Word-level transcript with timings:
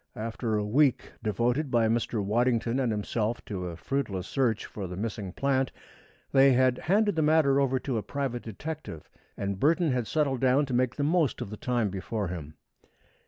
After 0.15 0.55
a 0.55 0.65
week 0.65 1.11
devoted 1.21 1.69
by 1.69 1.87
Mr. 1.87 2.25
Waddington 2.25 2.79
and 2.79 2.91
himself 2.91 3.45
to 3.45 3.67
a 3.67 3.77
fruitless 3.77 4.25
search 4.25 4.65
for 4.65 4.87
the 4.87 4.97
missing 4.97 5.31
plant, 5.31 5.71
they 6.31 6.53
had 6.53 6.79
handed 6.79 7.15
the 7.15 7.21
matter 7.21 7.61
over 7.61 7.77
to 7.77 7.99
a 7.99 8.01
private 8.01 8.41
detective 8.41 9.07
and 9.37 9.59
Burton 9.59 9.91
had 9.91 10.07
settled 10.07 10.41
down 10.41 10.65
to 10.65 10.73
make 10.73 10.95
the 10.95 11.03
most 11.03 11.39
of 11.39 11.51
the 11.51 11.55
time 11.55 11.89
before 11.91 12.29
him. 12.29 12.55